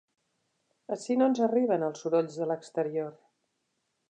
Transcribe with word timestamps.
Ací 0.95 1.17
no 1.19 1.27
ens 1.33 1.43
arriben 1.49 1.87
els 1.89 2.01
sorolls 2.05 2.41
de 2.41 2.49
l'exterior. 2.53 3.15